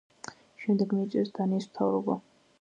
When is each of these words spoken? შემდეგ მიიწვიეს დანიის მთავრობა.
შემდეგ 0.63 0.95
მიიწვიეს 0.99 1.29
დანიის 1.37 1.69
მთავრობა. 1.73 2.17